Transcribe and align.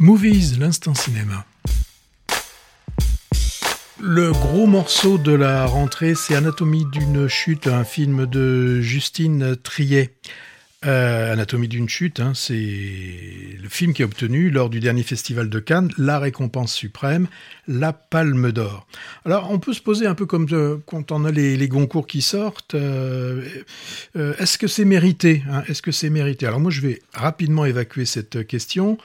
Movies, 0.00 0.60
l'instant 0.60 0.94
cinéma. 0.94 1.44
Le 4.00 4.30
gros 4.30 4.68
morceau 4.68 5.18
de 5.18 5.32
la 5.32 5.66
rentrée, 5.66 6.14
c'est 6.14 6.36
Anatomie 6.36 6.84
d'une 6.84 7.26
chute, 7.26 7.66
un 7.66 7.82
film 7.82 8.26
de 8.26 8.80
Justine 8.80 9.56
Triet. 9.56 10.14
Euh, 10.86 11.32
Anatomie 11.32 11.66
d'une 11.66 11.88
chute, 11.88 12.20
hein, 12.20 12.30
c'est 12.36 12.54
le 12.54 13.68
film 13.68 13.92
qui 13.92 14.04
a 14.04 14.06
obtenu 14.06 14.50
lors 14.50 14.70
du 14.70 14.78
dernier 14.78 15.02
festival 15.02 15.50
de 15.50 15.58
Cannes 15.58 15.90
la 15.98 16.20
récompense 16.20 16.72
suprême, 16.72 17.26
la 17.66 17.92
Palme 17.92 18.52
d'Or. 18.52 18.86
Alors 19.24 19.50
on 19.50 19.58
peut 19.58 19.72
se 19.72 19.82
poser 19.82 20.06
un 20.06 20.14
peu 20.14 20.26
comme 20.26 20.46
quand 20.86 21.10
on 21.10 21.24
a 21.24 21.32
les, 21.32 21.56
les 21.56 21.66
Goncourt 21.66 22.06
qui 22.06 22.22
sortent, 22.22 22.76
euh, 22.76 23.44
euh, 24.14 24.34
est-ce 24.38 24.58
que 24.58 24.68
c'est 24.68 24.84
mérité 24.84 25.42
hein, 25.50 25.64
Est-ce 25.66 25.82
que 25.82 25.90
c'est 25.90 26.10
mérité? 26.10 26.46
Alors 26.46 26.60
moi 26.60 26.70
je 26.70 26.82
vais 26.82 27.02
rapidement 27.12 27.64
évacuer 27.64 28.04
cette 28.04 28.46
question. 28.46 28.98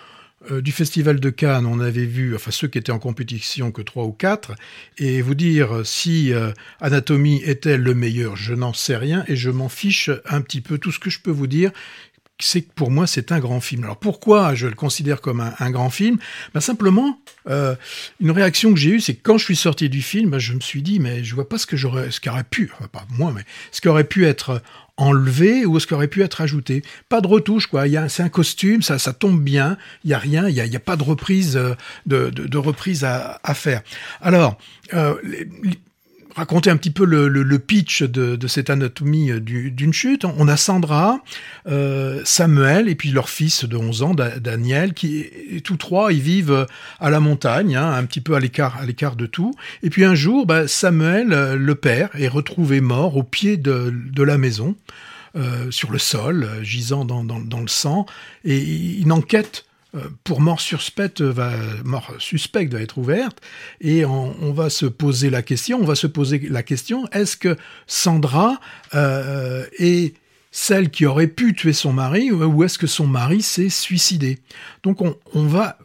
Euh, 0.52 0.62
du 0.62 0.72
Festival 0.72 1.20
de 1.20 1.30
Cannes, 1.30 1.66
on 1.66 1.80
avait 1.80 2.06
vu, 2.06 2.36
enfin 2.36 2.52
ceux 2.52 2.68
qui 2.68 2.78
étaient 2.78 2.92
en 2.92 3.00
compétition 3.00 3.72
que 3.72 3.82
trois 3.82 4.04
ou 4.06 4.12
quatre, 4.12 4.54
et 4.98 5.22
vous 5.22 5.36
dire 5.36 5.86
si 5.86 6.34
euh, 6.34 6.52
Anatomie 6.82 7.42
était 7.46 7.78
le 7.78 7.94
meilleur, 7.94 8.36
je 8.36 8.54
n'en 8.54 8.74
sais 8.74 8.98
rien 8.98 9.24
et 9.28 9.36
je 9.36 9.50
m'en 9.50 9.70
fiche 9.70 10.10
un 10.26 10.42
petit 10.42 10.62
peu. 10.62 10.78
Tout 10.78 10.92
ce 10.92 11.00
que 11.00 11.10
je 11.10 11.20
peux 11.20 11.32
vous 11.32 11.48
dire, 11.48 11.72
c'est 12.40 12.62
que 12.62 12.72
pour 12.74 12.92
moi 12.92 13.08
c'est 13.08 13.32
un 13.32 13.40
grand 13.40 13.62
film. 13.62 13.84
Alors 13.84 13.98
pourquoi 13.98 14.54
je 14.54 14.68
le 14.68 14.76
considère 14.76 15.22
comme 15.22 15.40
un, 15.40 15.72
grand 15.72 15.90
film? 15.90 16.18
Ben 16.54 16.60
Simplement, 16.60 17.20
euh, 17.48 17.76
une 18.20 18.32
réaction 18.32 18.74
que 18.74 18.80
j'ai 18.80 18.92
eue, 18.92 19.00
c'est 19.00 19.16
que 19.16 19.22
quand 19.24 19.38
je 19.38 19.46
suis 19.46 19.56
sorti 19.56 19.90
du 19.90 20.02
film, 20.02 20.32
ben, 20.32 20.40
je 20.40 20.54
me 20.54 20.60
suis 20.60 20.82
dit, 20.82 21.00
mais 21.00 21.24
je 21.24 21.36
vois 21.36 21.48
pas 21.48 21.58
ce 21.58 21.66
que 21.66 21.78
j'aurais, 21.78 22.12
ce 22.12 22.20
qui 22.20 22.30
aurait 22.30 22.44
pu, 22.44 22.72
enfin 22.74 22.88
pas 22.88 23.06
moi, 23.12 23.32
mais 23.34 23.44
ce 23.72 23.82
qui 23.82 23.88
aurait 23.88 24.04
pu 24.04 24.26
être 24.26 24.62
enlevé 24.98 25.66
ou 25.66 25.80
ce 25.80 25.88
qui 25.88 25.94
aurait 25.94 26.08
pu 26.08 26.22
être 26.24 26.42
ajouté. 26.42 26.84
Pas 27.10 27.22
de 27.22 27.28
retouche, 27.28 27.68
quoi. 27.68 27.88
Il 27.88 28.06
c'est 28.10 28.24
un 28.24 28.30
costume, 28.30 28.82
ça, 28.82 29.00
ça 29.00 29.14
tombe 29.14 29.42
bien. 29.42 29.78
Il 30.04 30.12
y 30.12 30.14
a 30.14 30.18
rien, 30.18 30.48
il 30.48 30.56
y 30.56 30.62
a, 30.62 30.66
y 30.66 30.76
a 30.76 30.80
pas 30.80 30.96
de 30.96 31.04
reprise, 31.04 31.58
euh, 31.58 31.76
de, 32.06 32.30
de, 32.30 32.58
reprise 32.58 33.04
à, 33.04 33.40
faire. 33.54 33.82
Alors, 34.22 34.58
euh, 34.94 35.16
raconter 36.36 36.70
un 36.70 36.78
petit 36.78 36.92
peu 36.92 37.06
le, 37.06 37.28
le, 37.28 37.44
le 37.44 37.60
pitch 37.60 38.04
de, 38.04 38.36
de, 38.36 38.48
cette 38.48 38.70
anatomie 38.70 39.32
euh, 39.32 39.40
d'une 39.40 39.94
chute. 39.94 40.26
On 40.26 40.48
a 40.48 40.58
Sandra, 40.58 41.20
euh, 41.68 42.22
Samuel 42.26 42.90
et 42.90 42.96
puis 42.96 43.12
leur 43.12 43.30
fils 43.30 43.66
de 43.66 43.78
11 43.78 44.04
ans, 44.04 44.16
Daniel, 44.16 44.94
qui 44.94 45.26
tous 45.64 45.78
trois 45.78 46.12
ils 46.12 46.22
vivent 46.22 46.68
à 47.00 47.10
la 47.10 47.20
montagne, 47.20 47.76
hein, 47.76 47.94
un 47.94 48.06
petit 48.06 48.22
peu 48.22 48.36
à 48.36 48.40
l'écart 48.40 48.78
à 48.78 48.86
l'écart 48.86 49.16
de 49.16 49.26
tout. 49.26 49.54
Et 49.82 49.90
puis 49.90 50.06
un 50.06 50.16
jour, 50.16 50.46
bah, 50.46 50.68
Samuel, 50.68 51.34
euh, 51.34 51.56
le 51.56 51.76
père, 51.76 52.10
est 52.18 52.28
retrouvé 52.28 52.82
mort 52.82 53.18
au 53.18 53.24
pied 53.24 53.58
de, 53.58 53.94
de 53.94 54.24
la 54.24 54.38
maison, 54.38 54.76
euh, 55.36 55.72
sur 55.72 55.92
le 55.92 55.98
sol, 55.98 56.48
gisant 56.62 57.06
dans, 57.06 57.24
dans, 57.24 57.40
dans 57.40 57.62
le 57.62 57.68
sang, 57.68 58.06
et 58.46 59.00
une 59.00 59.12
enquête 59.12 59.66
euh, 59.66 59.73
pour 60.24 60.42
mort 60.42 60.60
suspecte 60.60 61.22
va 61.22 61.52
mort 61.84 62.14
suspecte 62.20 62.74
va 62.74 62.82
être 62.82 62.98
ouverte. 62.98 63.42
Et 63.82 64.06
on, 64.06 64.54
va 64.54 64.70
se 64.70 64.86
poser 64.86 65.30
la 65.30 65.42
question 65.42 65.80
on 65.80 65.86
va 65.86 65.96
se 65.96 66.08
poser 66.08 66.40
la 66.50 66.64
question 66.64 67.08
est-ce 67.12 67.38
que 67.38 67.58
Sandra 67.88 68.60
euh, 68.94 69.66
est 69.80 70.16
celle 70.52 70.90
qui 70.92 71.06
aurait 71.06 71.28
pu 71.28 71.56
tuer 71.56 71.74
son 71.74 71.94
mari 71.94 72.32
ou 72.32 72.64
est-ce 72.64 72.78
que 72.78 72.88
son 72.88 73.08
mari 73.08 73.42
s'est 73.42 73.70
suicidé? 73.70 74.40
Donc 74.84 75.02
on, 75.02 75.16
on 75.34 75.46
va 75.46 75.78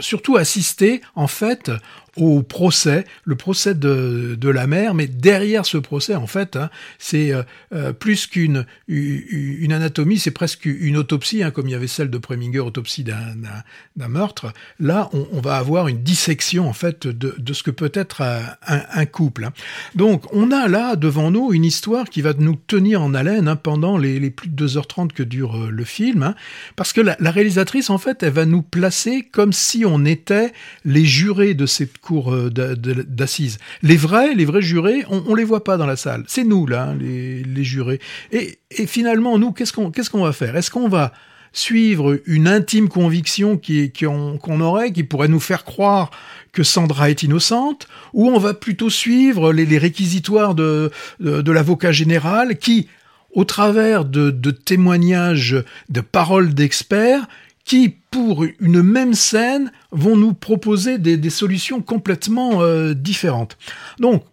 surtout 0.00 0.36
assister 0.36 1.02
en 1.14 1.26
fait 1.26 1.70
au 2.18 2.42
procès, 2.42 3.04
le 3.24 3.36
procès 3.36 3.74
de, 3.74 4.36
de, 4.38 4.48
la 4.48 4.66
mère, 4.66 4.94
mais 4.94 5.06
derrière 5.06 5.64
ce 5.64 5.78
procès, 5.78 6.14
en 6.14 6.26
fait, 6.26 6.56
hein, 6.56 6.70
c'est 6.98 7.32
euh, 7.32 7.42
euh 7.72 7.92
plus 7.92 8.26
qu'une 8.26 8.66
une 8.88 9.72
anatomie, 9.72 10.18
c'est 10.18 10.30
presque 10.30 10.64
une 10.64 10.96
autopsie, 10.96 11.42
hein, 11.42 11.50
comme 11.50 11.68
il 11.68 11.72
y 11.72 11.74
avait 11.74 11.86
celle 11.86 12.10
de 12.10 12.18
Preminger, 12.18 12.60
autopsie 12.60 13.04
d'un 13.04 14.08
meurtre. 14.08 14.52
Là, 14.80 15.10
on, 15.12 15.40
va 15.40 15.56
avoir 15.56 15.88
une 15.88 16.02
dissection, 16.02 16.68
en 16.68 16.72
fait, 16.72 17.06
de, 17.06 17.34
de 17.36 17.52
ce 17.52 17.62
que 17.62 17.70
peut 17.70 17.90
être 17.94 18.22
un, 18.66 19.06
couple. 19.06 19.44
Hein. 19.44 19.52
Donc, 19.94 20.24
on 20.32 20.50
a 20.50 20.68
là, 20.68 20.96
devant 20.96 21.30
nous, 21.30 21.52
une 21.52 21.64
histoire 21.64 22.08
qui 22.08 22.22
va 22.22 22.32
nous 22.34 22.56
tenir 22.56 23.02
en 23.02 23.14
haleine 23.14 23.54
pendant 23.62 23.96
les, 23.96 24.30
plus 24.30 24.48
de 24.48 24.66
2h30 24.66 25.12
que 25.12 25.22
dure 25.22 25.56
euh, 25.56 25.70
le 25.70 25.84
film, 25.84 26.34
parce 26.76 26.92
que 26.92 27.00
la, 27.00 27.16
la 27.20 27.30
réalisatrice, 27.30 27.90
en 27.90 27.98
fait, 27.98 28.22
elle 28.22 28.32
va 28.32 28.46
nous 28.46 28.62
placer 28.62 29.22
comme 29.30 29.52
si 29.52 29.84
on 29.84 30.04
était 30.04 30.52
les 30.84 31.04
jurés 31.04 31.54
de 31.54 31.66
cette 31.66 31.98
cour 32.08 32.32
euh, 32.32 32.48
d'assises. 32.50 33.58
Les 33.82 33.98
vrais, 33.98 34.34
les 34.34 34.46
vrais 34.46 34.62
jurés, 34.62 35.04
on, 35.10 35.22
on 35.26 35.34
les 35.34 35.44
voit 35.44 35.62
pas 35.62 35.76
dans 35.76 35.84
la 35.84 35.96
salle. 35.96 36.24
C'est 36.26 36.44
nous 36.44 36.66
là, 36.66 36.90
hein, 36.90 36.96
les, 36.98 37.64
jurés. 37.64 38.00
Et, 38.32 38.58
finalement, 38.86 39.38
nous, 39.38 39.52
qu'est-ce 39.52 39.72
qu'on 40.10 40.24
va 40.24 40.32
faire? 40.32 40.56
Est-ce 40.56 40.70
qu'on 40.70 40.88
va 40.88 41.12
suivre 41.52 42.18
une 42.24 42.48
intime 42.48 42.88
conviction 42.88 43.58
qui 43.58 43.92
qu'on 43.92 44.38
qu 44.38 44.50
aurait, 44.62 44.92
qui 44.92 45.04
pourrait 45.04 45.28
nous 45.28 45.40
faire 45.40 45.64
croire 45.64 46.10
que 46.52 46.62
Sandra 46.62 47.10
est 47.10 47.22
innocente, 47.22 47.88
ou 48.14 48.28
on 48.28 48.38
va 48.38 48.54
plutôt 48.54 48.90
suivre 48.90 49.52
les, 49.52 49.78
réquisitoires 49.78 50.54
de, 50.54 50.90
l'avocat 51.20 51.92
général 51.92 52.56
qui, 52.56 52.88
au 53.32 53.44
travers 53.44 54.06
de 54.06 54.50
témoignages, 54.50 55.62
de 55.90 56.00
paroles 56.00 56.54
d'experts, 56.54 57.26
qui, 57.68 57.90
pour 58.10 58.44
une 58.60 58.82
même 58.82 59.12
scène, 59.12 59.70
vont 59.92 60.16
nous 60.16 60.32
proposer 60.32 60.96
des, 60.96 61.30
solutions 61.30 61.82
complètement 61.82 62.62
euh, 62.62 62.94
différentes. 62.94 63.58
Donc, 64.00 64.24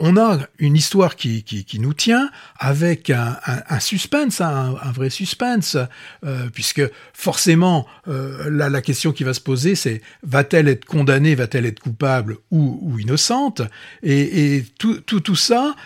on 0.00 0.16
a 0.16 0.40
une 0.58 0.74
histoire 0.74 1.14
qui, 1.14 1.44
qui, 1.44 1.64
qui, 1.64 1.78
nous 1.78 1.94
tient 1.94 2.28
avec 2.58 3.10
un, 3.10 3.36
un, 3.46 3.62
un 3.68 3.78
suspense, 3.78 4.40
un, 4.40 4.74
un, 4.82 4.92
vrai 4.92 5.08
suspense, 5.08 5.76
euh, 6.24 6.48
puisque 6.52 6.82
forcément, 7.12 7.86
euh, 8.08 8.50
là, 8.50 8.68
la 8.68 8.82
question 8.82 9.12
qui 9.12 9.22
va 9.22 9.34
se 9.34 9.40
poser, 9.40 9.76
c'est 9.76 10.02
va-t-elle 10.24 10.66
être 10.66 10.84
condamnée, 10.84 11.36
va-t-elle 11.36 11.64
être 11.64 11.78
coupable 11.78 12.38
ou, 12.50 12.80
ou 12.82 12.98
innocente? 12.98 13.62
Et, 14.02 14.56
et 14.56 14.64
tout, 14.80 15.00
tout, 15.00 15.20
tout, 15.20 15.36
ça, 15.36 15.76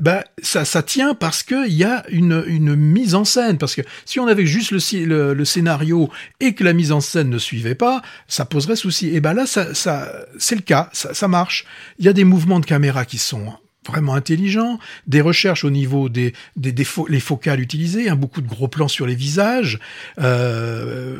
bah, 0.00 0.24
ça, 0.42 0.64
ça 0.64 0.82
tient 0.82 1.14
parce 1.14 1.44
qu'il 1.44 1.72
y 1.72 1.84
a 1.84 2.04
une, 2.08 2.42
une 2.48 2.74
mise 2.74 3.14
en 3.14 3.24
scène. 3.24 3.58
Parce 3.58 3.76
que 3.76 3.82
si 4.04 4.18
on 4.18 4.26
avait 4.26 4.46
juste 4.46 4.72
le, 4.72 5.04
le, 5.04 5.34
le, 5.34 5.44
scénario 5.44 6.10
et 6.40 6.54
que 6.54 6.64
la 6.64 6.72
mise 6.72 6.90
en 6.90 7.00
scène 7.00 7.30
ne 7.30 7.38
suivait 7.38 7.76
pas, 7.76 8.02
ça 8.26 8.44
poserait 8.44 8.76
souci. 8.76 9.14
Et 9.14 9.20
ben 9.20 9.34
là, 9.34 9.46
ça, 9.46 9.72
ça, 9.72 10.12
c'est 10.36 10.56
le 10.56 10.62
cas, 10.62 10.90
ça, 10.92 11.14
ça 11.14 11.28
marche. 11.28 11.64
Il 12.00 12.04
y 12.04 12.08
a 12.08 12.12
des 12.12 12.24
mouvements 12.24 12.58
de 12.58 12.66
caméra 12.66 13.04
qui 13.04 13.18
sont 13.18 13.52
vraiment 13.86 14.14
intelligent, 14.14 14.78
des 15.06 15.20
recherches 15.20 15.64
au 15.64 15.70
niveau 15.70 16.08
des, 16.08 16.32
des, 16.56 16.72
des 16.72 16.84
fo 16.84 17.06
les 17.08 17.20
focales 17.20 17.60
utilisées, 17.60 18.08
hein, 18.08 18.16
beaucoup 18.16 18.40
de 18.40 18.48
gros 18.48 18.68
plans 18.68 18.88
sur 18.88 19.06
les 19.06 19.14
visages, 19.14 19.78
euh, 20.20 21.18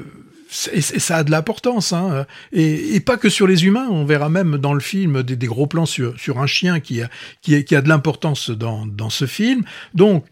et, 0.73 0.81
ça 0.83 1.17
a 1.17 1.25
de 1.25 1.31
l'importance, 1.31 1.93
hein, 1.93 2.27
et, 2.53 2.95
et, 2.95 3.01
pas 3.01 3.17
que 3.17 3.29
sur 3.29 3.47
les 3.47 3.65
humains, 3.65 3.89
on 3.91 4.05
verra 4.05 4.29
même 4.29 4.59
dans 4.59 4.75
le 4.75 4.81
film 4.81 5.23
des, 5.23 5.37
des 5.37 5.47
gros 5.47 5.67
plans 5.67 5.87
sur, 5.87 6.19
sur 6.21 6.41
un 6.41 6.47
chien 6.47 6.79
qui 6.81 7.03
a, 7.03 7.09
qui 7.41 7.55
a, 7.55 7.63
qui 7.63 7.75
a 7.75 7.81
de 7.81 7.89
l'importance 7.89 8.51
dans, 8.51 8.87
dans 8.87 9.11
ce 9.11 9.27
film, 9.27 9.63
donc 9.95 10.27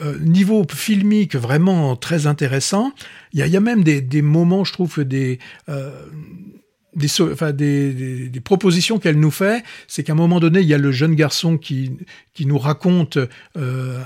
euh, 0.00 0.18
niveau 0.18 0.66
filmique 0.68 1.36
vraiment 1.36 1.96
très 1.96 2.26
intéressant, 2.26 2.92
il 3.32 3.40
y 3.40 3.42
a, 3.42 3.46
y 3.46 3.56
a, 3.56 3.60
même 3.60 3.82
des, 3.82 4.00
des 4.00 4.22
moments, 4.22 4.64
je 4.64 4.72
trouve, 4.72 5.04
des... 5.04 5.38
Euh, 5.68 5.90
des, 6.96 7.92
des, 7.92 8.28
des 8.28 8.40
propositions 8.40 8.98
qu'elle 8.98 9.20
nous 9.20 9.30
fait, 9.30 9.62
c'est 9.86 10.02
qu'à 10.02 10.14
un 10.14 10.16
moment 10.16 10.40
donné, 10.40 10.60
il 10.60 10.66
y 10.66 10.74
a 10.74 10.78
le 10.78 10.90
jeune 10.90 11.14
garçon 11.14 11.58
qui, 11.58 11.92
qui 12.34 12.46
nous 12.46 12.58
raconte 12.58 13.18
euh, 13.56 14.00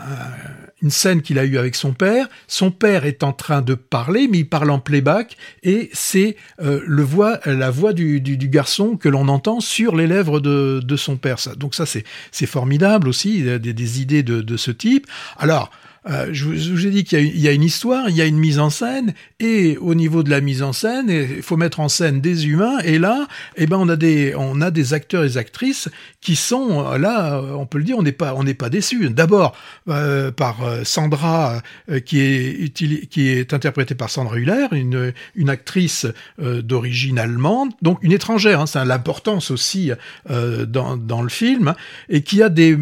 une 0.82 0.90
scène 0.90 1.22
qu'il 1.22 1.38
a 1.38 1.44
eue 1.44 1.56
avec 1.56 1.76
son 1.76 1.94
père. 1.94 2.28
Son 2.48 2.70
père 2.70 3.04
est 3.06 3.22
en 3.22 3.32
train 3.32 3.62
de 3.62 3.74
parler, 3.74 4.28
mais 4.28 4.40
il 4.40 4.48
parle 4.48 4.70
en 4.70 4.80
playback, 4.80 5.36
et 5.62 5.88
c'est 5.92 6.36
euh, 6.60 6.82
le 6.86 7.02
voix, 7.02 7.38
la 7.46 7.70
voix 7.70 7.92
du, 7.92 8.20
du, 8.20 8.36
du 8.36 8.48
garçon 8.48 8.96
que 8.96 9.08
l'on 9.08 9.28
entend 9.28 9.60
sur 9.60 9.96
les 9.96 10.06
lèvres 10.06 10.40
de, 10.40 10.80
de 10.84 10.96
son 10.96 11.16
père. 11.16 11.38
Ça, 11.38 11.54
donc 11.54 11.74
ça, 11.74 11.86
c'est 11.86 12.46
formidable 12.46 13.08
aussi, 13.08 13.42
des, 13.42 13.58
des 13.58 14.00
idées 14.02 14.22
de, 14.22 14.42
de 14.42 14.56
ce 14.56 14.72
type. 14.72 15.06
Alors, 15.38 15.70
euh, 16.08 16.28
je, 16.32 16.46
vous 16.46 16.86
ai 16.86 16.90
dit 16.90 17.04
qu'il 17.04 17.38
y, 17.38 17.48
a 17.48 17.52
une 17.52 17.62
histoire, 17.62 18.08
il 18.08 18.16
y 18.16 18.22
a 18.22 18.24
une 18.24 18.38
mise 18.38 18.58
en 18.58 18.70
scène, 18.70 19.12
et 19.38 19.76
au 19.78 19.94
niveau 19.94 20.22
de 20.22 20.30
la 20.30 20.40
mise 20.40 20.62
en 20.62 20.72
scène, 20.72 21.10
il 21.10 21.42
faut 21.42 21.58
mettre 21.58 21.80
en 21.80 21.88
scène 21.88 22.22
des 22.22 22.46
humains, 22.46 22.78
et 22.84 22.98
là, 22.98 23.26
eh 23.56 23.66
ben, 23.66 23.76
on 23.76 23.88
a 23.88 23.96
des, 23.96 24.34
on 24.34 24.62
a 24.62 24.70
des 24.70 24.94
acteurs 24.94 25.24
et 25.24 25.36
actrices 25.36 25.90
qui 26.22 26.36
sont, 26.36 26.86
euh, 26.86 26.98
là, 26.98 27.42
on 27.42 27.66
peut 27.66 27.78
le 27.78 27.84
dire, 27.84 27.98
on 27.98 28.02
n'est 28.02 28.12
pas, 28.12 28.34
on 28.34 28.44
n'est 28.44 28.54
pas 28.54 28.70
déçus. 28.70 29.10
D'abord, 29.10 29.54
euh, 29.88 30.30
par 30.30 30.56
Sandra, 30.84 31.62
qui 32.06 32.20
est, 32.20 32.72
qui 32.72 33.28
est 33.28 33.52
interprétée 33.52 33.94
par 33.94 34.08
Sandra 34.08 34.36
Hüller, 34.36 34.66
une, 34.72 35.12
une 35.34 35.50
actrice 35.50 36.06
d'origine 36.38 37.18
allemande, 37.18 37.72
donc 37.82 37.98
une 38.02 38.12
étrangère, 38.12 38.60
hein, 38.60 38.66
c'est 38.66 38.84
l'importance 38.84 39.50
aussi 39.50 39.90
dans, 40.28 40.96
dans 40.96 41.22
le 41.22 41.28
film, 41.28 41.74
et 42.08 42.22
qui 42.22 42.42
a 42.42 42.48
des, 42.48 42.78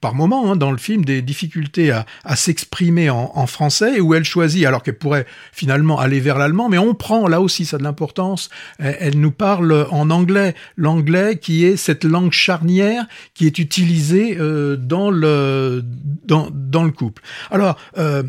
par 0.00 0.14
moments, 0.14 0.50
hein, 0.52 0.56
dans 0.56 0.70
le 0.70 0.78
film, 0.78 1.04
des 1.04 1.22
difficultés 1.22 1.90
à, 1.90 2.06
à 2.24 2.36
s'exprimer 2.36 2.61
exprimée 2.62 3.10
en, 3.10 3.46
français 3.46 3.96
et 3.96 4.00
où 4.00 4.14
elle 4.14 4.24
choisit, 4.24 4.64
alors 4.64 4.82
qu'elle 4.84 4.96
pourrait 4.96 5.26
finalement 5.52 5.98
aller 5.98 6.20
vers 6.20 6.38
l'allemand, 6.38 6.68
mais 6.68 6.78
on 6.78 6.94
prend 6.94 7.26
là 7.26 7.40
aussi 7.40 7.64
ça 7.64 7.76
de 7.76 7.82
l'importance. 7.82 8.50
Elle, 8.78 9.18
nous 9.18 9.32
parle 9.32 9.86
en 9.90 10.10
anglais, 10.10 10.54
l'anglais 10.76 11.38
qui 11.38 11.64
est 11.64 11.76
cette 11.76 12.04
langue 12.04 12.30
charnière 12.30 13.06
qui 13.34 13.46
est 13.46 13.58
utilisée 13.58 14.36
euh, 14.38 14.76
dans 14.76 15.10
le 15.10 15.82
dans, 16.24 16.48
dans 16.52 16.84
le 16.84 16.92
couple. 16.92 17.22
Alors 17.50 17.76
euh, 17.98 18.22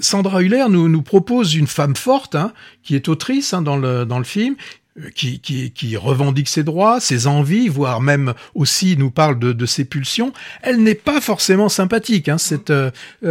Sandra 0.00 0.42
Hüller 0.42 0.66
nous, 0.70 0.88
nous 0.88 1.02
propose 1.02 1.54
une 1.54 1.66
femme 1.66 1.96
forte, 1.96 2.34
hein, 2.34 2.52
qui 2.82 2.94
est 2.94 3.08
autrice 3.08 3.52
hein, 3.52 3.62
dans, 3.62 3.76
le, 3.76 4.06
dans 4.06 4.18
le 4.18 4.24
film, 4.24 4.54
qui, 5.14 5.40
qui, 5.40 5.70
qui, 5.70 5.96
revendique 5.96 6.48
ses 6.48 6.64
droits, 6.64 7.00
ses 7.00 7.26
envies, 7.26 7.68
voire 7.68 8.00
même 8.00 8.34
aussi 8.54 8.96
nous 8.98 9.10
parle 9.10 9.38
de, 9.38 9.52
de 9.52 9.66
ses 9.66 9.86
pulsions, 9.86 10.32
elle 10.62 10.82
n'est 10.82 10.94
pas 10.94 11.20
forcément 11.20 11.70
sympathique, 11.70 12.28
hein, 12.28 12.36
cette, 12.36 12.70
euh, 12.70 12.90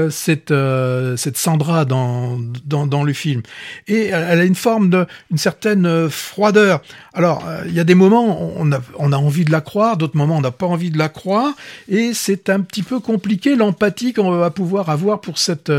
cette, 0.09 0.49
euh, 0.49 1.15
cette 1.17 1.37
Sandra 1.37 1.85
dans, 1.85 2.39
dans, 2.65 2.87
dans, 2.87 3.03
le 3.03 3.13
film. 3.13 3.43
Et 3.87 4.07
elle 4.07 4.39
a 4.39 4.43
une 4.43 4.55
forme 4.55 4.89
de, 4.89 5.05
une 5.29 5.37
certaine 5.37 6.09
froideur. 6.09 6.81
Alors, 7.13 7.43
il 7.67 7.73
y 7.73 7.79
a 7.79 7.83
des 7.83 7.95
moments, 7.95 8.53
on 8.57 8.71
a, 8.71 8.81
on 8.97 9.11
a 9.11 9.17
envie 9.17 9.45
de 9.45 9.51
la 9.51 9.61
croire, 9.61 9.97
d'autres 9.97 10.17
moments, 10.17 10.37
on 10.37 10.41
n'a 10.41 10.51
pas 10.51 10.65
envie 10.65 10.89
de 10.89 10.97
la 10.97 11.09
croire, 11.09 11.53
et 11.87 12.13
c'est 12.13 12.49
un 12.49 12.61
petit 12.61 12.83
peu 12.83 12.99
compliqué 12.99 13.55
l'empathie 13.55 14.13
qu'on 14.13 14.31
va 14.31 14.49
pouvoir 14.49 14.89
avoir 14.89 15.21
pour 15.21 15.37
cette, 15.37 15.71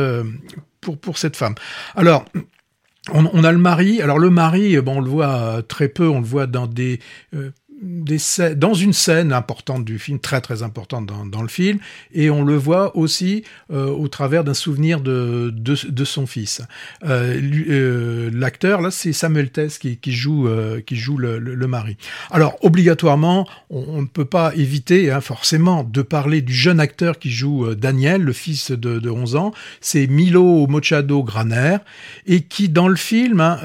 pour, 0.80 0.96
pour 0.98 1.18
cette 1.18 1.36
femme. 1.36 1.54
Alors, 1.96 2.24
on, 3.10 3.44
a 3.44 3.52
le 3.52 3.58
mari. 3.58 4.00
Alors 4.00 4.18
le 4.18 4.30
mari, 4.30 4.80
bon, 4.80 4.98
on 4.98 5.00
le 5.00 5.10
voit 5.10 5.62
très 5.66 5.88
peu. 5.88 6.08
On 6.08 6.20
le 6.20 6.26
voit 6.26 6.46
dans 6.46 6.66
des 6.66 7.00
euh, 7.34 7.50
dans 7.82 8.74
une 8.74 8.92
scène 8.92 9.32
importante 9.32 9.84
du 9.84 9.98
film, 9.98 10.20
très 10.20 10.40
très 10.40 10.62
importante 10.62 11.06
dans, 11.06 11.42
le 11.42 11.48
film, 11.48 11.78
et 12.12 12.30
on 12.30 12.44
le 12.44 12.54
voit 12.54 12.96
aussi 12.96 13.42
euh, 13.72 13.86
au 13.86 14.06
travers 14.06 14.44
d'un 14.44 14.54
souvenir 14.54 15.00
de, 15.00 15.52
de, 15.52 15.76
de, 15.88 16.04
son 16.04 16.26
fils. 16.26 16.62
Euh, 17.04 17.40
euh 17.68 18.30
L'acteur 18.32 18.80
là, 18.80 18.90
c'est 18.90 19.12
Samuel 19.12 19.50
Tess 19.50 19.78
qui, 19.78 19.98
joue 20.06 20.48
qui 20.86 20.96
joue 20.96 21.16
le, 21.16 21.66
mari. 21.66 21.96
Alors 22.30 22.56
obligatoirement, 22.62 23.48
on, 23.70 24.02
ne 24.02 24.06
peut 24.06 24.24
pas 24.24 24.54
éviter 24.54 25.10
hein, 25.10 25.20
forcément 25.20 25.82
de 25.84 26.02
parler 26.02 26.40
du 26.40 26.54
jeune 26.54 26.80
acteur 26.80 27.18
qui 27.18 27.30
joue 27.30 27.74
Daniel, 27.74 28.22
le 28.22 28.32
fils 28.32 28.70
de, 28.70 28.98
de 28.98 29.10
11 29.10 29.36
ans. 29.36 29.52
C'est 29.80 30.06
Milo 30.06 30.66
Mochado 30.66 31.22
Graner 31.22 31.78
et 32.26 32.42
qui 32.42 32.68
dans 32.68 32.88
le 32.88 32.96
film, 32.96 33.40
hein, 33.40 33.58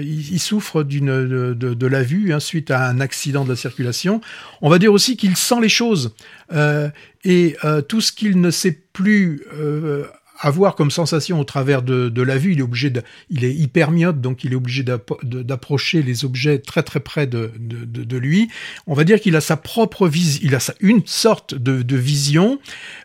il, 0.00 0.38
souffre 0.38 0.82
de, 0.82 1.54
de, 1.54 1.74
de, 1.74 1.86
la 1.86 2.02
vue 2.02 2.32
hein, 2.32 2.40
suite 2.40 2.70
à 2.70 2.86
un 2.86 3.00
accident 3.00 3.44
la 3.50 3.56
circulation. 3.56 4.20
On 4.62 4.70
va 4.70 4.78
dire 4.78 4.92
aussi 4.92 5.16
qu'il 5.16 5.36
sent 5.36 5.60
les 5.60 5.68
choses. 5.68 6.14
Euh, 6.52 6.88
et 7.24 7.56
euh, 7.64 7.82
tout 7.82 8.00
ce 8.00 8.12
qu'il 8.12 8.40
ne 8.40 8.50
sait 8.50 8.78
plus 8.92 9.44
euh, 9.52 10.06
avoir 10.40 10.74
comme 10.74 10.90
sensation 10.90 11.38
au 11.38 11.44
travers 11.44 11.82
de, 11.82 12.08
de, 12.08 12.22
la 12.22 12.38
vue, 12.38 12.52
il 12.52 12.60
est 12.60 12.62
obligé 12.62 12.90
de, 12.90 13.02
il 13.28 13.44
est 13.44 13.54
hyper 13.54 13.90
myope, 13.90 14.20
donc 14.20 14.44
il 14.44 14.52
est 14.52 14.56
obligé 14.56 14.82
d'approcher 14.82 16.02
les 16.02 16.24
objets 16.24 16.58
très 16.58 16.82
très 16.82 17.00
près 17.00 17.26
de, 17.26 17.50
de, 17.58 17.84
de 17.84 18.16
lui. 18.16 18.48
On 18.86 18.94
va 18.94 19.04
dire 19.04 19.20
qu'il 19.20 19.36
a 19.36 19.40
sa 19.40 19.56
propre 19.56 20.08
vision, 20.08 20.40
il 20.42 20.54
a 20.54 20.60
sa, 20.60 20.74
une 20.80 21.02
sorte 21.06 21.54
de, 21.54 21.96
vision 21.96 22.58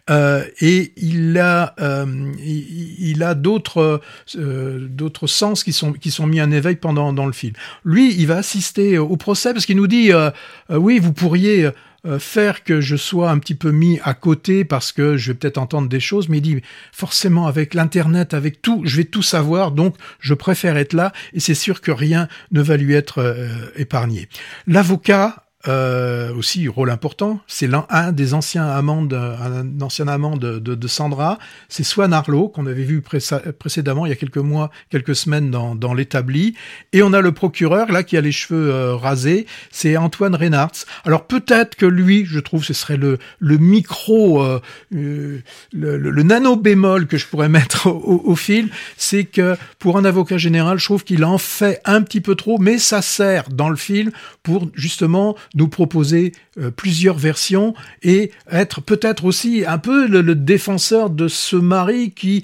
euh, 0.09 0.45
et 0.61 0.93
il 0.95 1.37
a 1.37 1.75
euh, 1.79 2.31
il, 2.39 3.23
a 3.23 3.35
d'autres 3.35 4.01
euh, 4.37 4.87
d'autres 4.89 5.27
sens 5.27 5.63
qui 5.63 5.73
sont 5.73 5.91
qui 5.93 6.11
sont 6.11 6.27
mis 6.27 6.41
en 6.41 6.51
éveil 6.51 6.75
pendant 6.75 7.11
dans 7.13 7.25
le 7.25 7.33
film. 7.33 7.53
Lui, 7.83 8.13
il 8.15 8.27
va 8.27 8.37
assister 8.37 8.97
au 8.97 9.17
procès 9.17 9.53
parce 9.53 9.65
qu'il 9.65 9.77
nous 9.77 9.87
dit 9.87 10.13
euh, 10.13 10.29
euh, 10.71 10.77
oui, 10.77 10.99
vous 10.99 11.13
pourriez 11.13 11.69
euh, 12.05 12.19
faire 12.19 12.63
que 12.63 12.81
je 12.81 12.95
sois 12.95 13.31
un 13.31 13.39
petit 13.39 13.55
peu 13.55 13.71
mis 13.71 13.99
à 14.03 14.13
côté 14.13 14.65
parce 14.65 14.91
que 14.91 15.17
je 15.17 15.31
vais 15.31 15.37
peut-être 15.37 15.57
entendre 15.57 15.89
des 15.89 15.99
choses, 15.99 16.29
mais 16.29 16.37
il 16.37 16.41
dit 16.41 16.61
forcément 16.91 17.47
avec 17.47 17.73
l'internet, 17.73 18.33
avec 18.33 18.61
tout, 18.61 18.81
je 18.85 18.97
vais 18.97 19.05
tout 19.05 19.21
savoir, 19.21 19.71
donc 19.71 19.95
je 20.19 20.33
préfère 20.33 20.77
être 20.77 20.93
là 20.93 21.13
et 21.33 21.39
c'est 21.39 21.55
sûr 21.55 21.81
que 21.81 21.91
rien 21.91 22.27
ne 22.51 22.61
va 22.61 22.77
lui 22.77 22.93
être 22.93 23.19
euh, 23.19 23.47
épargné. 23.75 24.27
L'avocat 24.67 25.44
euh, 25.67 26.33
aussi 26.35 26.67
rôle 26.67 26.89
important. 26.89 27.39
C'est 27.47 27.67
l'un 27.67 27.85
un 27.89 28.11
des 28.11 28.33
anciens 28.33 28.67
amants, 28.67 29.03
de, 29.03 29.15
un 29.15 29.81
ancien 29.81 30.07
amant 30.07 30.37
de, 30.37 30.59
de, 30.59 30.75
de 30.75 30.87
Sandra. 30.87 31.39
C'est 31.69 31.83
Swan 31.83 32.13
Arlo 32.13 32.49
qu'on 32.49 32.67
avait 32.67 32.83
vu 32.83 33.01
précédemment 33.01 34.05
il 34.05 34.09
y 34.09 34.11
a 34.11 34.15
quelques 34.15 34.37
mois, 34.37 34.69
quelques 34.89 35.15
semaines 35.15 35.51
dans, 35.51 35.75
dans 35.75 35.93
l'établi. 35.93 36.55
Et 36.93 37.01
on 37.01 37.13
a 37.13 37.21
le 37.21 37.31
procureur 37.31 37.91
là 37.91 38.03
qui 38.03 38.17
a 38.17 38.21
les 38.21 38.31
cheveux 38.31 38.71
euh, 38.71 38.95
rasés. 38.95 39.45
C'est 39.71 39.97
Antoine 39.97 40.35
Reynards. 40.35 40.85
Alors 41.03 41.25
peut-être 41.25 41.75
que 41.75 41.85
lui, 41.85 42.25
je 42.25 42.39
trouve, 42.39 42.63
ce 42.63 42.73
serait 42.73 42.97
le, 42.97 43.17
le 43.39 43.57
micro, 43.57 44.43
euh, 44.43 44.61
euh 44.95 45.39
le, 45.73 45.97
le, 45.97 46.23
nano 46.23 46.55
bémol 46.55 47.07
que 47.07 47.17
je 47.17 47.25
pourrais 47.27 47.49
mettre 47.55 47.87
au, 47.87 48.21
au 48.25 48.35
film, 48.35 48.69
c'est 48.97 49.25
que 49.25 49.57
pour 49.79 49.97
un 49.97 50.05
avocat 50.05 50.37
général, 50.37 50.77
je 50.77 50.85
trouve 50.85 51.03
qu'il 51.03 51.25
en 51.25 51.37
fait 51.37 51.81
un 51.85 52.01
petit 52.01 52.21
peu 52.21 52.35
trop, 52.35 52.57
mais 52.59 52.77
ça 52.77 53.01
sert 53.01 53.49
dans 53.49 53.69
le 53.69 53.75
film 53.75 54.11
pour 54.43 54.69
justement 54.75 55.35
nous 55.55 55.69
proposer 55.69 56.33
euh, 56.59 56.69
plusieurs 56.69 57.17
versions 57.17 57.73
et 58.03 58.31
être 58.51 58.81
peut-être 58.81 59.25
aussi 59.25 59.63
un 59.65 59.77
peu 59.77 60.07
le, 60.07 60.21
le, 60.21 60.35
défenseur 60.35 61.09
de 61.09 61.27
ce 61.27 61.55
mari 61.55 62.11
qui, 62.11 62.43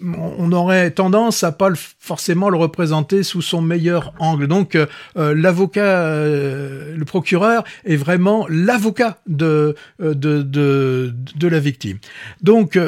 on 0.00 0.50
aurait 0.52 0.92
tendance 0.92 1.42
à 1.42 1.52
pas 1.52 1.70
forcément 1.98 2.48
le 2.48 2.56
représenter 2.56 3.24
sous 3.24 3.42
son 3.42 3.60
meilleur 3.60 4.14
angle. 4.20 4.46
Donc 4.46 4.74
euh, 4.74 4.86
euh 5.16 5.34
l'avocat, 5.34 5.82
euh, 5.84 6.96
le 6.96 7.04
procureur 7.04 7.64
est 7.84 7.96
vraiment 7.96 8.46
l'avocat 8.48 9.18
de, 9.26 9.74
de, 9.98 10.42
de, 10.42 11.14
de, 11.36 11.48
la 11.48 11.58
victime. 11.58 11.98
Donc 12.42 12.78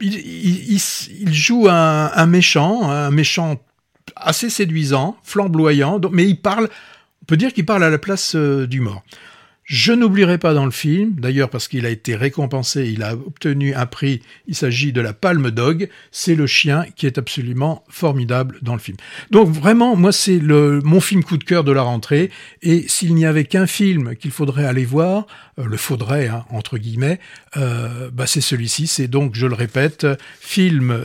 il, 0.00 0.14
il, 0.14 0.80
il 1.20 1.34
joue 1.34 1.68
un, 1.68 2.10
un 2.14 2.26
méchant, 2.26 2.88
un 2.88 3.10
méchant 3.10 3.60
assez 4.14 4.50
séduisant, 4.50 5.16
flamboyant, 5.22 6.00
mais 6.12 6.26
il 6.28 6.40
parle 6.40 6.68
peut 7.26 7.36
dire 7.36 7.52
qu'il 7.52 7.66
parle 7.66 7.84
à 7.84 7.90
la 7.90 7.98
place 7.98 8.34
euh, 8.34 8.66
du 8.66 8.80
mort. 8.80 9.02
Je 9.66 9.92
n'oublierai 9.92 10.38
pas 10.38 10.54
dans 10.54 10.64
le 10.64 10.70
film, 10.70 11.16
d'ailleurs 11.18 11.50
parce 11.50 11.66
qu'il 11.66 11.86
a 11.86 11.90
été 11.90 12.14
récompensé, 12.14 12.88
il 12.88 13.02
a 13.02 13.14
obtenu 13.14 13.74
un 13.74 13.86
prix, 13.86 14.22
il 14.46 14.54
s'agit 14.54 14.92
de 14.92 15.00
la 15.00 15.12
Palme 15.12 15.50
Dog, 15.50 15.88
c'est 16.12 16.36
le 16.36 16.46
chien 16.46 16.86
qui 16.94 17.04
est 17.04 17.18
absolument 17.18 17.82
formidable 17.88 18.58
dans 18.62 18.74
le 18.74 18.78
film. 18.78 18.96
Donc 19.32 19.48
vraiment, 19.48 19.96
moi 19.96 20.12
c'est 20.12 20.38
le 20.38 20.80
mon 20.84 21.00
film 21.00 21.24
coup 21.24 21.36
de 21.36 21.42
cœur 21.42 21.64
de 21.64 21.72
la 21.72 21.82
rentrée, 21.82 22.30
et 22.62 22.84
s'il 22.86 23.16
n'y 23.16 23.26
avait 23.26 23.44
qu'un 23.44 23.66
film 23.66 24.14
qu'il 24.14 24.30
faudrait 24.30 24.66
aller 24.66 24.84
voir, 24.84 25.26
euh, 25.58 25.64
le 25.64 25.76
faudrait 25.76 26.28
hein, 26.28 26.44
entre 26.50 26.78
guillemets, 26.78 27.18
euh, 27.56 28.08
bah 28.12 28.28
c'est 28.28 28.40
celui-ci, 28.40 28.86
c'est 28.86 29.08
donc, 29.08 29.34
je 29.34 29.48
le 29.48 29.54
répète, 29.54 30.06
film 30.38 30.96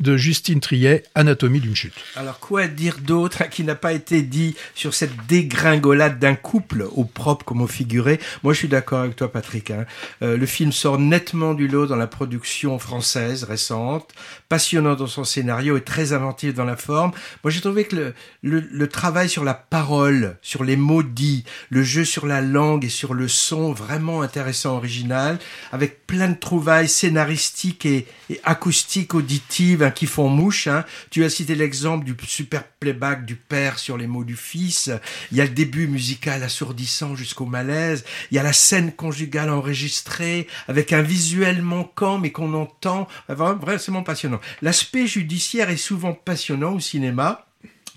de 0.00 0.16
Justine 0.16 0.60
Triet, 0.60 1.04
Anatomie 1.14 1.60
d'une 1.60 1.74
chute. 1.74 1.94
Alors 2.16 2.38
quoi 2.38 2.66
dire 2.66 2.98
d'autre 2.98 3.48
qui 3.50 3.64
n'a 3.64 3.74
pas 3.74 3.92
été 3.92 4.22
dit 4.22 4.54
sur 4.74 4.94
cette 4.94 5.26
dégringolade 5.26 6.18
d'un 6.18 6.34
couple 6.34 6.86
au 6.94 7.04
propre 7.04 7.44
comme 7.44 7.62
au 7.62 7.66
figuré? 7.66 8.20
Moi 8.42 8.52
je 8.52 8.58
suis 8.58 8.68
d'accord 8.68 9.00
avec 9.00 9.16
toi 9.16 9.32
Patrick. 9.32 9.70
Hein. 9.70 9.86
Euh, 10.22 10.36
le 10.36 10.46
film 10.46 10.72
sort 10.72 10.98
nettement 10.98 11.54
du 11.54 11.68
lot 11.68 11.86
dans 11.86 11.96
la 11.96 12.06
production 12.06 12.78
française 12.78 13.44
récente, 13.44 14.12
passionnant 14.48 14.94
dans 14.94 15.06
son 15.06 15.24
scénario 15.24 15.76
et 15.76 15.82
très 15.82 16.12
inventif 16.12 16.54
dans 16.54 16.64
la 16.64 16.76
forme. 16.76 17.12
Moi 17.42 17.50
j'ai 17.50 17.60
trouvé 17.60 17.84
que 17.84 18.12
le, 18.42 18.88
travail 18.88 19.28
sur 19.28 19.44
la 19.44 19.54
parole, 19.54 20.36
sur 20.42 20.62
les 20.62 20.76
mots 20.76 21.02
dits, 21.02 21.44
le 21.70 21.82
jeu 21.82 22.04
sur 22.04 22.26
la 22.26 22.40
langue 22.40 22.84
et 22.84 22.88
sur 22.88 23.14
le 23.14 23.28
son 23.28 23.72
vraiment 23.72 24.22
intéressant, 24.22 24.76
original, 24.76 25.38
avec 25.72 26.06
plein 26.06 26.28
de 26.28 26.38
trouvailles 26.38 26.88
scénaristiques 26.88 27.84
et, 27.84 28.06
et 28.30 28.40
acoustiques 28.44 29.14
auditives 29.14 29.85
hein, 29.86 29.90
qui 29.90 30.06
font 30.06 30.28
mouche. 30.28 30.66
Hein. 30.66 30.84
Tu 31.10 31.24
as 31.24 31.30
cité 31.30 31.54
l'exemple 31.54 32.04
du 32.04 32.14
super 32.26 32.64
playback 32.64 33.24
du 33.24 33.36
père 33.36 33.78
sur 33.78 33.96
les 33.96 34.06
mots 34.06 34.24
du 34.24 34.36
fils. 34.36 34.90
Il 35.32 35.38
y 35.38 35.40
a 35.40 35.44
le 35.44 35.50
début 35.50 35.86
musical 35.86 36.42
assourdissant 36.42 37.16
jusqu'au 37.16 37.46
malaise. 37.46 38.04
Il 38.30 38.36
y 38.36 38.38
a 38.38 38.42
la 38.42 38.52
scène 38.52 38.92
conjugale 38.92 39.50
enregistrée 39.50 40.46
avec 40.68 40.92
un 40.92 41.02
visuel 41.02 41.62
manquant 41.62 42.18
mais 42.18 42.32
qu'on 42.32 42.54
entend. 42.54 43.08
Vraiment 43.28 44.02
passionnant. 44.02 44.40
L'aspect 44.62 45.06
judiciaire 45.06 45.70
est 45.70 45.76
souvent 45.76 46.14
passionnant 46.14 46.74
au 46.74 46.80
cinéma. 46.80 47.45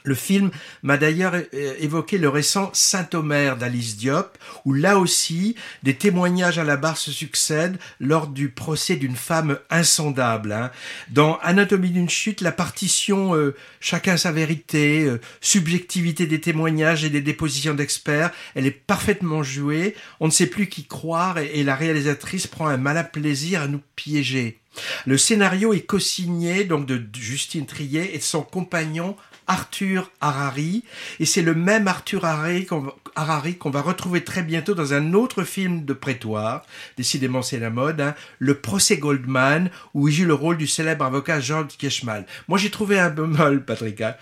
Le 0.10 0.16
film 0.16 0.50
m'a 0.82 0.98
d'ailleurs 0.98 1.36
évoqué 1.54 2.18
le 2.18 2.30
récent 2.30 2.72
Saint-Omer 2.74 3.58
d'Alice 3.58 3.96
Diop, 3.96 4.40
où 4.66 4.74
là 4.74 4.98
aussi 4.98 5.54
des 5.84 5.94
témoignages 5.94 6.58
à 6.58 6.64
la 6.64 6.78
barre 6.78 6.98
se 6.98 7.12
succèdent 7.12 7.78
lors 8.00 8.26
du 8.26 8.50
procès 8.50 8.96
d'une 8.96 9.16
femme 9.16 9.60
insondable. 9.70 10.52
Hein. 10.52 10.72
Dans 11.12 11.38
Anatomie 11.44 11.92
d'une 11.92 12.10
chute, 12.10 12.42
la 12.42 12.52
partition 12.52 13.36
euh, 13.36 13.56
chacun 13.82 14.18
sa 14.18 14.32
vérité, 14.32 15.04
euh, 15.04 15.22
subjectivité 15.42 16.26
des 16.26 16.42
témoignages 16.42 17.04
et 17.04 17.12
des 17.12 17.22
dépositions 17.22 17.76
d'experts, 17.76 18.32
elle 18.56 18.66
est 18.66 18.72
parfaitement 18.72 19.44
jouée. 19.44 19.94
On 20.20 20.26
ne 20.26 20.32
sait 20.32 20.48
plus 20.48 20.70
qui 20.70 20.86
croire 20.86 21.38
et, 21.38 21.52
et 21.60 21.64
la 21.64 21.76
réalisatrice 21.76 22.48
prend 22.48 22.66
un 22.66 22.78
malin 22.78 23.04
plaisir 23.04 23.62
à 23.62 23.68
nous 23.68 23.82
piéger. 23.96 24.60
Le 25.06 25.18
scénario 25.18 25.74
est 25.74 25.82
co-signé 25.82 26.64
donc 26.64 26.86
de 26.86 27.04
Justine 27.20 27.66
Trier 27.66 28.16
et 28.16 28.18
de 28.18 28.24
son 28.24 28.42
compagnon 28.42 29.16
Arthur 29.50 30.12
Harari. 30.22 30.84
Et 31.20 31.26
c'est 31.26 31.42
le 31.42 31.56
même 31.56 31.88
Arthur 31.88 32.24
Harari 32.24 32.66
qu'on 32.66 33.70
va 33.70 33.82
retrouver 33.82 34.24
très 34.24 34.44
bientôt 34.44 34.76
dans 34.76 34.94
un 34.94 35.14
autre 35.14 35.44
film 35.44 35.84
de 35.84 35.94
prétoire. 35.94 36.66
Décidément, 36.96 37.42
c'est 37.42 37.60
la 37.60 37.72
mode. 37.72 38.00
Hein, 38.00 38.16
le 38.38 38.54
procès 38.54 38.98
Goldman, 38.98 39.72
où 39.94 40.08
il 40.08 40.14
joue 40.14 40.26
le 40.26 40.36
rôle 40.36 40.58
du 40.58 40.68
célèbre 40.68 41.04
avocat 41.04 41.40
George 41.42 41.78
Keshmal. 41.78 42.26
Moi, 42.48 42.60
j'ai 42.60 42.70
trouvé 42.70 43.00
un 43.00 43.10
peu 43.10 43.26
mal, 43.26 43.66
Patrick. 43.66 44.00
Hein. 44.02 44.16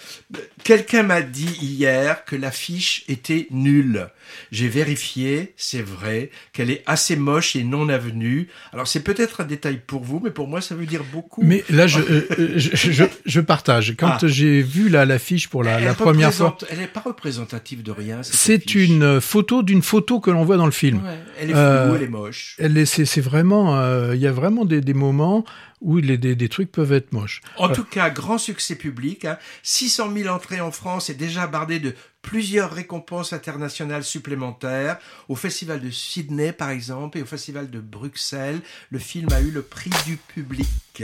Quelqu'un 0.64 1.04
m'a 1.04 1.22
dit 1.22 1.58
hier 1.62 2.24
que 2.24 2.36
l'affiche 2.36 3.04
était 3.10 3.48
nulle. 3.52 4.10
J'ai 4.52 4.70
vérifié, 4.70 5.54
c'est 5.58 5.82
vrai, 5.82 6.32
qu'elle 6.54 6.70
est 6.70 6.84
assez 6.86 7.16
moche 7.18 7.56
et 7.56 7.64
non 7.64 7.90
avenue. 7.90 8.48
Alors, 8.72 8.88
c'est 8.88 9.02
peut-être 9.02 9.42
un 9.42 9.46
détail 9.46 9.82
pour 9.86 10.04
vous, 10.04 10.22
mais 10.24 10.32
pour 10.32 10.48
moi, 10.48 10.62
ça 10.62 10.76
veut 10.76 10.86
dire 10.86 11.04
beaucoup. 11.12 11.44
Mais 11.44 11.66
là, 11.70 11.88
je, 11.88 12.00
euh, 12.40 12.54
je, 12.56 12.92
je, 12.92 13.04
je, 13.26 13.42
partage. 13.42 13.96
Quand 13.98 14.24
ah. 14.24 14.28
j'ai 14.28 14.62
vu 14.62 14.88
la, 14.90 15.06
la 15.06 15.17
l'affiche 15.18 15.50
pour 15.50 15.64
la, 15.64 15.94
première 15.96 16.34
fois. 16.34 16.56
Elle 16.70 16.80
n'est 16.80 16.88
pas 16.88 17.02
représentative 17.02 17.82
de 17.82 17.92
rien. 17.92 18.22
C'est 18.22 18.76
une 18.76 19.20
photo 19.20 19.64
d'une 19.64 19.82
photo 19.82 20.20
que 20.20 20.30
l'on 20.30 20.46
voit 20.46 20.58
dans 20.58 20.66
le 20.66 20.72
film. 20.72 21.04
Ouais, 21.04 21.20
elle 21.40 21.50
est 21.50 21.54
floue, 21.54 21.60
Euh, 21.60 21.96
elle 21.96 22.04
est 22.04 22.08
moche. 22.08 22.56
Elle 22.60 22.78
est, 22.78 22.86
c'est, 22.86 23.06
c'est 23.06 23.22
vraiment, 23.22 23.80
euh, 23.80 24.16
il 24.16 24.22
y 24.22 24.28
a 24.28 24.32
vraiment 24.32 24.64
des, 24.64 24.82
des 24.82 24.94
moments 24.94 25.44
où 25.82 25.98
les, 25.98 26.18
des, 26.18 26.36
des 26.36 26.50
trucs 26.50 26.72
peuvent 26.72 26.94
être 26.94 27.14
moches. 27.14 27.42
En 27.58 27.70
tout 27.70 27.84
cas, 27.84 28.10
grand 28.10 28.38
succès 28.38 28.76
public. 28.76 29.26
Hein. 29.26 29.38
600 29.64 30.14
000 30.16 30.34
entrées 30.34 30.62
en 30.62 30.72
France 30.72 31.10
et 31.10 31.14
déjà 31.16 31.48
bardé 31.48 31.80
de 31.80 31.96
plusieurs 32.22 32.72
récompenses 32.72 33.34
internationales 33.34 34.04
supplémentaires. 34.04 34.98
Au 35.30 35.36
Festival 35.36 35.82
de 35.82 35.90
Sydney, 35.90 36.52
par 36.52 36.70
exemple, 36.70 37.18
et 37.18 37.22
au 37.24 37.26
Festival 37.26 37.70
de 37.70 37.80
Bruxelles, 37.80 38.60
le 38.92 39.00
film 39.00 39.28
a 39.32 39.42
eu 39.42 39.50
le 39.50 39.62
prix 39.62 39.92
du 40.06 40.18
public. 40.18 41.04